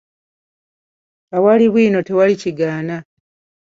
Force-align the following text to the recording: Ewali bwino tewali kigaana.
Ewali 1.35 1.65
bwino 1.73 1.99
tewali 2.07 2.35
kigaana. 2.41 2.95